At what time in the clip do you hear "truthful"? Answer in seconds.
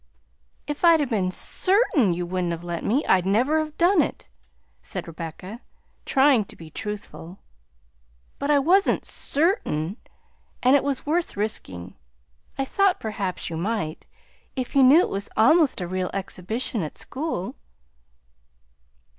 6.71-7.37